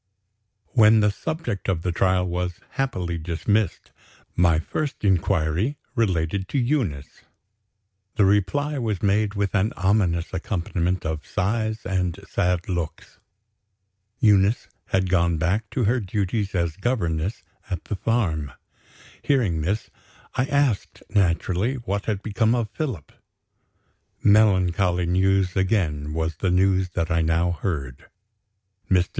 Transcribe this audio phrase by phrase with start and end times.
[0.71, 3.91] When the subject of the trial was happily dismissed,
[4.35, 7.21] my first inquiry related to Eunice.
[8.15, 13.19] The reply was made with an ominous accompaniment of sighs and sad looks.
[14.17, 18.53] Eunice had gone back to her duties as governess at the farm.
[19.21, 19.91] Hearing this,
[20.33, 23.11] I asked naturally what had become of Philip.
[24.23, 28.07] Melancholy news, again, was the news that I now heard.
[28.89, 29.09] Mr.